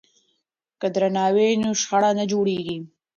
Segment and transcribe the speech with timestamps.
[0.79, 2.77] که درناوی وي نو شخړه نه جوړیږي.